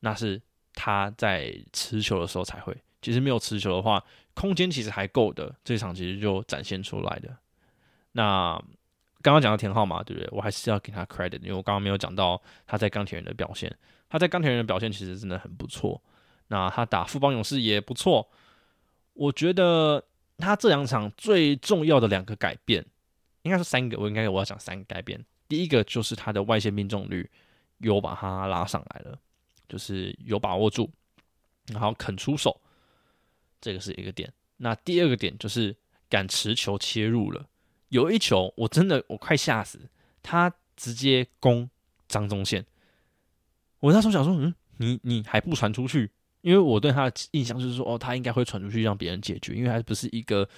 [0.00, 0.40] 那是
[0.74, 2.76] 他在持球的时候才会。
[3.02, 4.02] 其实没有持球的话，
[4.34, 5.54] 空间其实还够的。
[5.64, 7.34] 这场其实就展现出来的。
[8.12, 8.52] 那
[9.22, 10.28] 刚刚讲到田浩嘛，对不对？
[10.32, 13.74] 我还是要给他 credit，因为我刚刚没有讲到他在钢铁人的表现。
[14.08, 16.02] 他在钢铁人的表现其实真的很不错。
[16.52, 18.28] 那他打富邦勇士也不错，
[19.12, 20.04] 我觉得
[20.36, 22.84] 他这两场最重要的两个改变，
[23.42, 25.24] 应该是三个，我应该我要讲三个改变。
[25.46, 27.30] 第一个就是他的外线命中率
[27.78, 29.16] 有把他拉上来了，
[29.68, 30.90] 就是有把握住，
[31.68, 32.60] 然后肯出手，
[33.60, 34.32] 这个是一个点。
[34.56, 35.76] 那第二个点就是
[36.08, 37.46] 敢持球切入了，
[37.90, 39.88] 有一球我真的我快吓死，
[40.20, 41.70] 他直接攻
[42.08, 42.66] 张忠宪，
[43.78, 46.10] 我那时候想说，嗯，你你还不传出去？
[46.42, 50.48] 因为我对他的印象就是说，哦，他应该会传出去让别人解决，因为他不是一个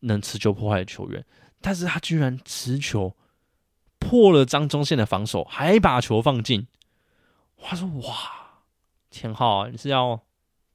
[0.00, 1.24] 能持球破坏的球员。
[1.60, 3.16] 但是他居然持球
[3.98, 6.66] 破了张忠宪的防守，还把球放进。
[7.56, 8.62] 他说：“哇，
[9.08, 10.20] 田浩，你是要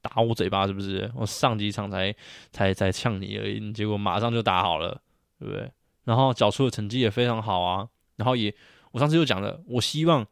[0.00, 1.08] 打我嘴巴是不是？
[1.14, 2.12] 我上几场才
[2.50, 5.00] 才才呛你而已，结果马上就打好了，
[5.38, 5.70] 对不对？
[6.04, 7.88] 然后脚出的成绩也非常好啊。
[8.16, 8.52] 然后也，
[8.90, 10.26] 我上次就讲了，我希望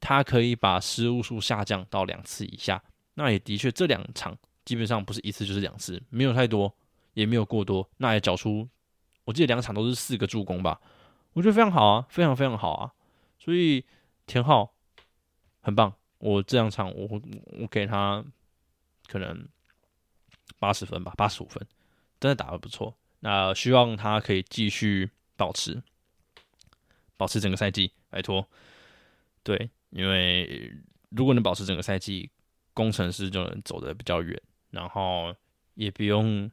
[0.00, 2.82] 他可以把失误数下降到两次以下。”
[3.20, 6.72] 那也的确，这两场基本上不是一次就是两次，没有太多，
[7.14, 7.90] 也没有过多。
[7.96, 8.68] 那也缴出，
[9.24, 10.80] 我记得两场都是四个助攻吧，
[11.32, 12.94] 我觉得非常好啊，非常非常好啊。
[13.40, 13.84] 所以
[14.24, 14.72] 田浩
[15.62, 17.20] 很棒，我这两场我
[17.58, 18.24] 我给他
[19.08, 19.48] 可能
[20.60, 21.66] 八十分吧，八十五分，
[22.20, 22.96] 真的打的不错。
[23.18, 25.82] 那希望他可以继续保持，
[27.16, 28.48] 保持整个赛季，拜托。
[29.42, 30.72] 对，因为
[31.08, 32.30] 如果能保持整个赛季。
[32.78, 35.34] 工程师就能走得比较远，然后
[35.74, 36.48] 也不用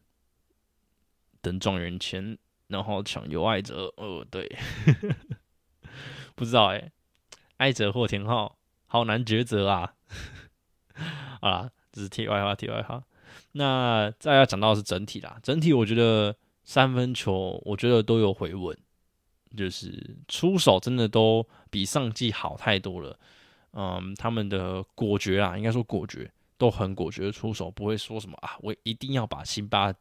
[1.40, 2.36] 等状元签，
[2.66, 3.94] 然后抢有爱哲。
[3.98, 4.58] 哦，对，
[6.34, 6.92] 不知道哎，
[7.58, 8.58] 爱哲或田浩，
[8.88, 9.94] 好难抉择啊！
[11.42, 13.04] 啊，这是题外话，题外话。
[13.52, 18.76] 那再要讲到是整体啦，整体我觉得三分球，我觉得都有回稳，
[19.56, 23.20] 就是出手真的都比上季好太多了。
[23.78, 29.94] 嗯，他们的果决啊，应该说果决，都很果决的出手，不会说什么啊，我一定要把辛巴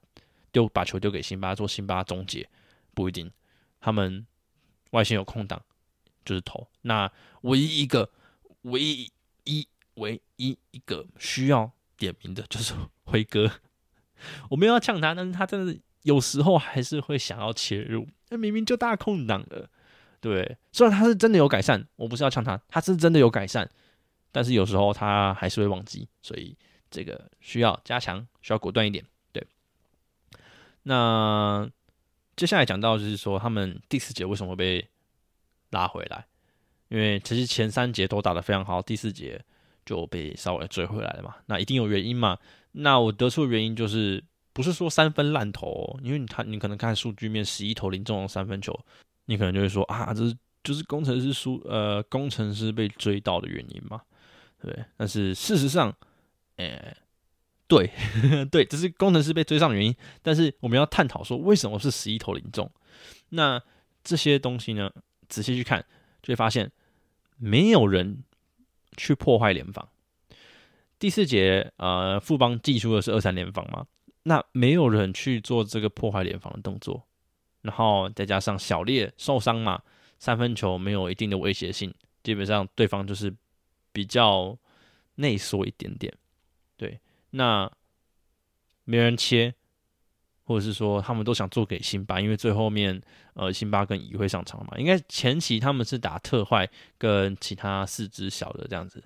[0.52, 2.48] 丢，把球丢给辛巴做辛巴终结，
[2.94, 3.28] 不一定。
[3.80, 4.24] 他们
[4.92, 5.60] 外线有空档
[6.24, 6.68] 就是投。
[6.82, 7.10] 那
[7.42, 8.08] 唯一一个，
[8.62, 9.10] 唯一
[9.42, 13.50] 一唯一一个需要点名的就是 辉哥。
[14.50, 19.68] 我没有要呛他，但是他真的有时候还是会想要切入，那明明就大空档了。
[20.24, 23.70] 对，虽然他是真的有改善，我不是要呛他，他是真的有改善，
[24.32, 26.56] 但是有时候他还是会忘记，所以
[26.90, 29.04] 这个需要加强，需要果断一点。
[29.34, 29.46] 对，
[30.84, 31.70] 那
[32.36, 34.88] 接下来讲到就是说，他们第四节为什么会被
[35.68, 36.24] 拉回来？
[36.88, 39.38] 因为其实前三节都打得非常好，第四节
[39.84, 41.36] 就被稍微追回来了嘛。
[41.44, 42.38] 那一定有原因嘛？
[42.72, 48.72] 那我得出的原因就是不是说三分烂投，因为你看你可能看数据面十一投零中三分球。
[49.26, 54.00] 你可能就会说啊，这是就是工程师输呃，工程师被追到的原因嘛，
[54.60, 54.84] 对不对？
[54.96, 55.94] 但是事实上，
[56.56, 56.96] 诶，
[57.66, 57.90] 对
[58.50, 59.94] 对，这是工程师被追上的原因。
[60.22, 62.70] 但是我们要探讨说，为什么是十一投零中？
[63.30, 63.60] 那
[64.02, 64.90] 这些东西呢，
[65.28, 65.84] 仔细去看，
[66.22, 66.70] 就会发现
[67.36, 68.22] 没有人
[68.96, 69.88] 去破坏联防。
[70.98, 73.86] 第四节，呃，富邦寄出的是二三联防嘛，
[74.22, 77.06] 那没有人去做这个破坏联防的动作。
[77.64, 79.80] 然后再加上小烈受伤嘛，
[80.18, 81.92] 三分球没有一定的威胁性，
[82.22, 83.34] 基本上对方就是
[83.90, 84.54] 比较
[85.14, 86.12] 内缩一点点。
[86.76, 87.00] 对，
[87.30, 87.70] 那
[88.84, 89.54] 没人切，
[90.44, 93.00] 或者是说他们都想做给辛巴，因为最后面
[93.32, 99.02] 呃辛巴跟乙会上场嘛，应该前期他们是打特坏跟其他四只小的这样子。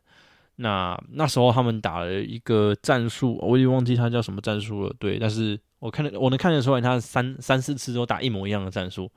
[0.56, 4.92] 那那时候他们打了一个战术，我也忘记他叫什么战术了。
[4.98, 5.60] 对，但是。
[5.78, 9.10] 我看得我能看得出来，他三三四次都打一模一样的战术，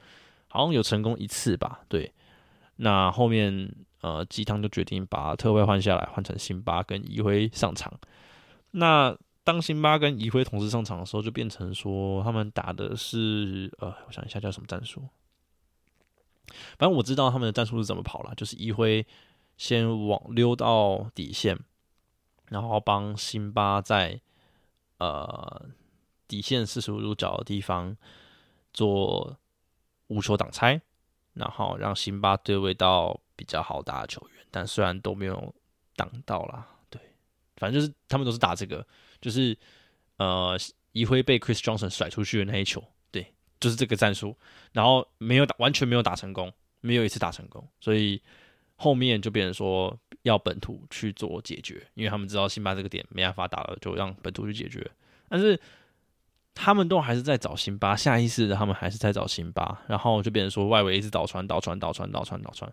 [0.47, 1.81] 好像有成功一次吧？
[1.87, 2.13] 对。
[2.77, 7.93] 那后面呃，鸡汤就决定把特惠换下来，换成辛巴跟移辉上场。
[8.71, 15.03] 那当辛巴跟移辉同时上场的时候，就变成说他们打的是呃，我想一下叫什么战术。
[16.77, 19.05] 反正我知道他们的战术是怎么跑了，就是移辉
[19.57, 21.57] 先往溜到底线，
[22.49, 24.19] 然后帮辛巴在
[24.97, 25.69] 呃
[26.31, 27.93] 底线四十五度角的地方
[28.73, 29.37] 做
[30.07, 30.81] 无球挡拆，
[31.33, 35.53] 然后让辛巴对位到比较好打的球员，但虽然都没有
[35.97, 37.01] 挡到啦，对，
[37.57, 38.87] 反正就是他们都是打这个，
[39.19, 39.57] 就是
[40.15, 40.57] 呃
[40.93, 44.33] 一辉被 Chris Johnson 甩出去的那一球，对，就是这个战术，
[44.71, 48.21] 然后没有打，完全没有打成功，没有一次打成功，所以
[48.77, 54.89] 后面就变成说要本土去做解决，因为他们知道辛巴这个点没办法打了，就让本土去解决，
[55.27, 55.59] 但是。
[56.53, 62.71] 他们都还是在找辛巴，下意识的他们还是在找辛巴，然后就变成说外围一直倒传、倒传、倒传、倒传、倒传，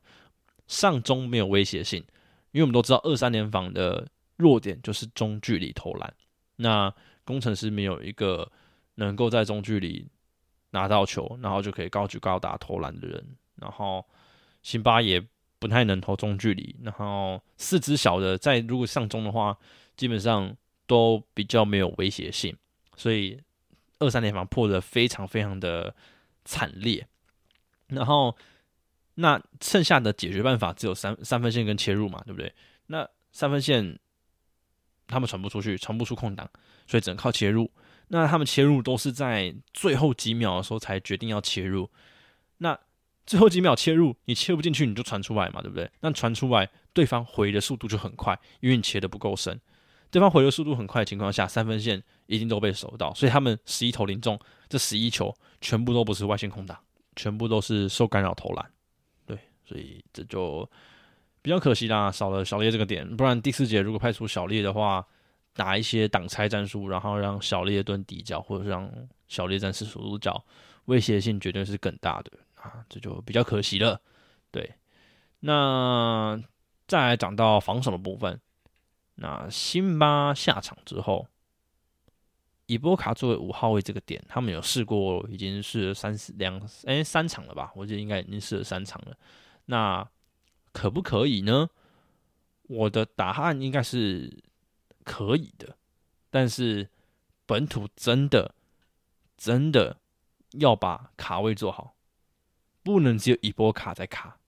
[0.66, 2.04] 上中没有威胁性，
[2.50, 4.06] 因为我们都知道二三联防的
[4.36, 6.12] 弱点就是中距离投篮，
[6.56, 6.92] 那
[7.24, 8.50] 工程师没有一个
[8.96, 10.06] 能够在中距离
[10.70, 13.24] 拿到球，然后就可以高举高打投篮的人，
[13.56, 14.04] 然后
[14.62, 15.24] 辛巴也
[15.60, 19.56] 不太能投中距离，然后四只小的在如果上中的话，
[19.96, 20.54] 基本上
[20.86, 22.54] 都比较没有威胁性，
[22.96, 23.40] 所以。
[23.98, 25.94] 二三联防破的非常非常的
[26.44, 27.06] 惨烈，
[27.88, 28.36] 然后
[29.14, 32.52] 那剩下的解决办法只有三三分线跟切入嘛，对不对？
[32.86, 33.98] 那三分线
[35.06, 36.48] 他们传不出去，传不出空档，
[36.86, 37.70] 所以只能靠切入。
[38.08, 41.90] 那他们切入都是在最后几秒的时候才决定要切入。
[42.58, 42.78] 那
[43.26, 45.90] 最后几秒切入，你切不进去，你就传出来嘛，对不对？
[46.00, 49.60] 那传出来，对方回的速度就很快，因为你切的不够深。
[50.10, 56.78] 对方回的速度很快的情况下，三分线一定都被守到，所以他们十一投零中，这十一球全部都不是外线空档，
[57.16, 58.70] 全部都是受干扰投篮。
[59.26, 60.68] 对，所以这就
[61.40, 63.16] 比较可惜啦，少了小烈这个点。
[63.16, 65.04] 不然第四节如果派出小烈的话，
[65.54, 68.88] 打一些挡拆战术，然后让小烈蹲底角，或者是让
[69.26, 70.44] 小烈战士守住角，
[70.84, 73.98] 威胁性绝对是更大的啊，这就比较可惜了。
[74.50, 74.74] 对，
[75.40, 76.38] 那
[76.86, 78.38] 再来讲到防守的部分。
[79.14, 81.26] 那辛巴下场之后，
[82.68, 87.72] 伊波卡作为五号位这个点，他们有试过，已经是三四两哎三场了吧？
[87.74, 89.16] 我觉得应该已经试了三场了。
[89.64, 90.08] 那
[90.72, 91.68] 可不可以呢？
[92.68, 94.32] 我的答案应该是
[95.02, 95.76] 可以的，
[96.30, 96.88] 但是
[97.44, 98.54] 本土真的
[99.36, 99.96] 真的
[100.52, 101.94] 要把卡位做好，
[102.82, 104.38] 不能只有伊波卡在卡。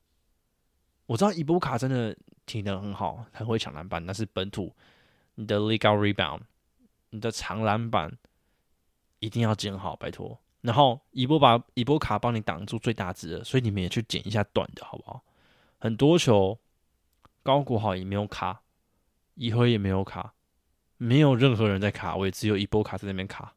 [1.06, 2.16] 我知道伊波卡真的。
[2.46, 4.74] 体能很好，很会抢篮板，那是本土。
[5.36, 6.40] 你的 legal rebound，
[7.11, 8.16] 你的长篮板
[9.18, 10.40] 一定要捡好，拜托。
[10.62, 15.22] 然后伊波把伊波卡帮你挡住最大值的，所以你们也去捡一下短的好不好？
[15.78, 16.58] 很多球
[17.42, 18.62] 高谷好也没有卡，
[19.34, 20.34] 一辉也没有卡，
[20.96, 23.54] 没有任何人在卡位，只有伊波卡在那边卡。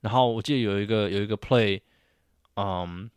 [0.00, 1.82] 然后我记得有一个有一个 play，
[2.54, 3.10] 嗯。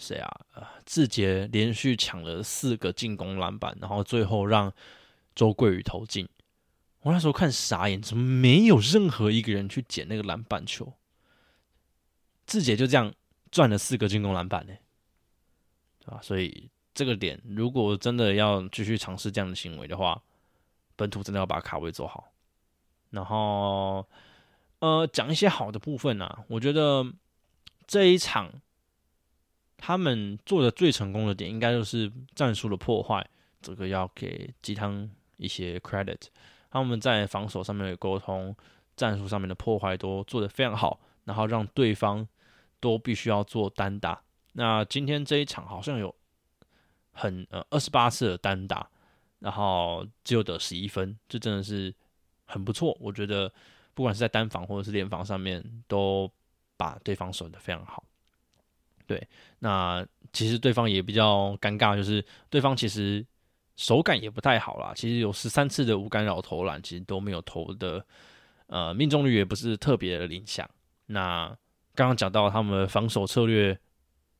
[0.00, 0.30] 谁啊？
[0.54, 4.72] 呃，志杰连续抢了四个进攻篮板，然后最后让
[5.34, 6.28] 周桂宇投进。
[7.00, 10.94] 我那时候看傻眼，怎么没有任何一个人去捡那个篮板球？
[12.46, 13.14] 志杰就这样
[13.50, 14.72] 赚了四个进攻篮板呢，
[16.00, 16.20] 对吧？
[16.22, 20.22] 所以这个点，如果真的要继续尝试这样的行为的话，
[20.96, 22.32] 本土真的要把卡位做好。
[23.10, 24.06] 然后，
[24.80, 27.12] 呃，讲一些好的部分啊，我觉得
[27.86, 28.60] 这一场。
[29.80, 33.24] 他们做的最成功的点，应该就是战术的破坏，
[33.62, 36.18] 这个要给鸡汤一些 credit。
[36.70, 38.54] 他们在防守上面的沟通，
[38.96, 42.26] 战术上面的破坏都做得非常好，然后让对方
[42.80, 44.20] 都必须要做单打。
[44.52, 46.14] 那今天这一场好像有
[47.12, 48.88] 很呃二十八次的单打，
[49.38, 51.94] 然后只有得十一分，这真的是
[52.44, 52.96] 很不错。
[53.00, 53.52] 我觉得
[53.94, 56.30] 不管是在单防或者是联防上面，都
[56.76, 58.04] 把对方守得非常好。
[59.06, 59.26] 对，
[59.60, 63.24] 那其实对方也比较尴尬，就是对方其实
[63.78, 64.92] 手感也不太好啦。
[64.94, 68.04] 其实有十三次的无干扰投篮，其实都没有投的，
[68.66, 70.68] 呃，命中率也不是特别的理想。
[71.06, 71.46] 那
[71.94, 73.78] 刚刚讲到他们防守策略，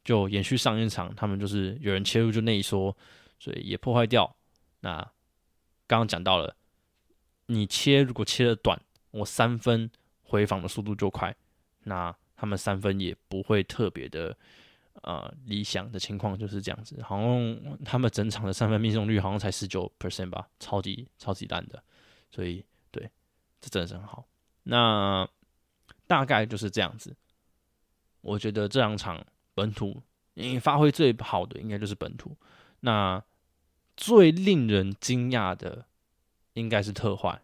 [0.05, 2.95] 就延续上一场，他们就是有人切入就内缩，
[3.39, 4.36] 所以也破坏掉。
[4.80, 4.97] 那
[5.86, 6.55] 刚刚讲到了，
[7.47, 8.78] 你切如果切的短，
[9.12, 9.91] 我三分
[10.22, 11.34] 回防的速度就快，
[11.84, 12.14] 那。
[12.41, 14.36] 他们三分也不会特别的，
[15.03, 17.01] 呃，理想的情况就是这样子。
[17.03, 21.82] 好像他们整场的三分命中率好像才十九 percent 吧，超级超级烂的。
[22.30, 23.11] 所以，对，
[23.61, 24.26] 这真的是很好。
[24.64, 25.28] 那
[26.07, 27.16] 大概就是这样子。
[28.20, 29.24] 我觉得这两场
[29.55, 30.03] 本土，
[30.34, 32.36] 因为发挥最好的应该就是本土。
[32.80, 33.22] 那
[33.96, 35.86] 最令人惊讶的
[36.53, 37.40] 应该是特坏，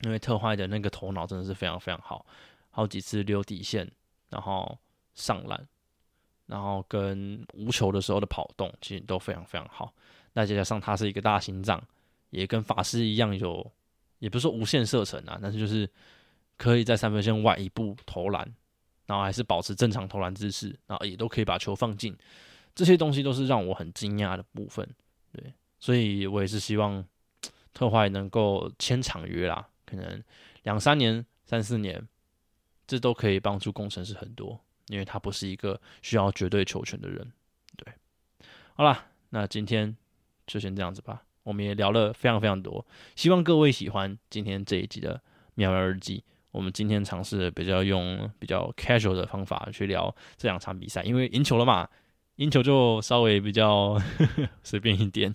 [0.00, 2.26] 因为特坏的那个头脑真的是非常非常好。
[2.70, 3.88] 好几次溜底线，
[4.30, 4.78] 然后
[5.14, 5.68] 上篮，
[6.46, 9.92] 然后跟无球的时候的跑动，其实都非常非常好。
[10.32, 11.82] 那再加上他是一个大心脏，
[12.30, 13.72] 也跟法师一样有，
[14.18, 15.88] 也不是说无限射程啊，但是就是
[16.56, 18.44] 可以在三分线外一步投篮，
[19.06, 22.16] 然后还是保持正常投篮姿势，然后也都可以把球放进，
[22.74, 24.88] 这些东西都是让我很惊讶的部分。
[25.32, 27.04] 对，所以我也是希望
[27.72, 30.22] 特坏能够签长约啦，可能
[30.64, 32.08] 两三年、三四年，
[32.86, 37.32] 这都可以帮助工程师很多，因为他不是一个需要绝对球权的人。
[37.76, 37.92] 对，
[38.74, 39.96] 好啦，那今天。
[40.46, 45.18] 就先这样子吧，我们也聊了非常非常多，希望各位喜欢今天这一集的
[45.54, 46.22] 妙妙日记。
[46.50, 51.88] 我们今天尝试比较用比较 casual 的方法去聊这两场比赛，因为赢球了嘛，
[52.36, 53.98] 赢球就稍微比较
[54.62, 55.34] 随便一点。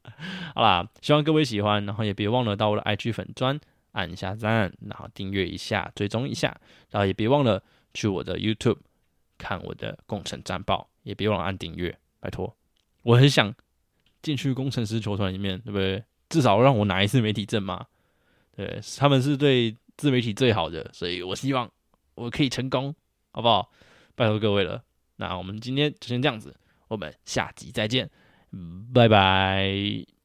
[0.54, 3.60] 好啦，希望各位喜欢，然后也别忘了到我的 IG 粉砖
[3.92, 6.58] 按一下赞，然后订阅一下，追踪一下，
[6.92, 7.62] 然后也别忘了
[7.96, 8.78] 去我的 YouTube
[9.36, 12.56] 看我的工程战报，也别忘了按订阅，拜托，
[13.02, 13.52] 我很想。
[14.22, 16.02] 进去工程师球团里面，对不对？
[16.28, 17.86] 至少让我拿一次媒体证嘛。
[18.56, 21.70] 对，他们是对自媒体最好的，所以我希望
[22.16, 22.92] 我可以成功，
[23.30, 23.70] 好不好？
[24.16, 24.82] 拜托各位了。
[25.14, 26.56] 那我们今天就先这样子，
[26.88, 28.10] 我们下集再见，
[28.92, 30.15] 拜拜。